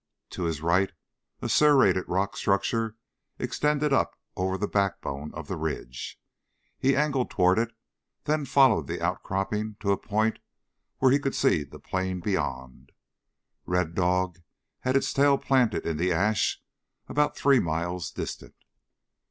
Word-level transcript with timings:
To 0.31 0.45
his 0.45 0.61
right 0.61 0.91
a 1.43 1.47
serrated 1.47 2.05
rock 2.07 2.35
structure 2.35 2.95
extended 3.37 3.93
up 3.93 4.19
over 4.35 4.57
the 4.57 4.67
backbone 4.67 5.31
of 5.35 5.47
the 5.47 5.57
ridge. 5.57 6.19
He 6.79 6.95
angled 6.95 7.29
toward 7.29 7.59
it, 7.59 7.75
then 8.23 8.45
followed 8.45 8.87
the 8.87 8.99
outcropping 8.99 9.75
to 9.81 9.91
a 9.91 9.97
point 9.99 10.39
where 10.97 11.11
he 11.11 11.19
could 11.19 11.35
see 11.35 11.63
the 11.63 11.77
plain 11.77 12.19
beyond. 12.19 12.93
Red 13.67 13.93
Dog 13.93 14.39
had 14.79 14.95
its 14.95 15.13
tail 15.13 15.37
planted 15.37 15.85
in 15.85 15.97
the 15.97 16.11
ash 16.11 16.63
about 17.07 17.37
three 17.37 17.59
miles 17.59 18.09
distant. 18.09 18.55